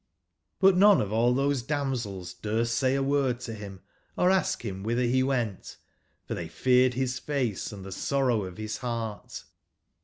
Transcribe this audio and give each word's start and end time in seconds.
But 0.59 0.75
none 0.75 0.99
of 0.99 1.13
all 1.13 1.31
those 1.31 1.61
damsels 1.61 2.33
durst 2.33 2.73
say 2.75 2.95
a 2.95 3.03
word 3.03 3.39
to 3.41 3.51
bim 3.53 3.81
or 4.17 4.31
ask 4.31 4.65
him 4.65 4.81
whither 4.81 5.03
be 5.03 5.21
went, 5.21 5.77
for 6.25 6.33
they 6.33 6.47
feared 6.47 6.95
bis 6.95 7.19
face 7.19 7.69
& 7.69 7.69
the 7.69 7.91
sorrow 7.91 8.45
of 8.45 8.55
bis 8.55 8.77
heart. 8.77 9.43